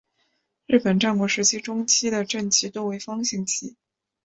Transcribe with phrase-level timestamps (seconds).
[0.65, 3.75] 日本战国时代中期的阵旗多为方形旗。